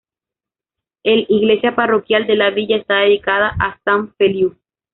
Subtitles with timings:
[1.03, 4.55] El iglesia parroquial de la villa está dedicada a San Feliu.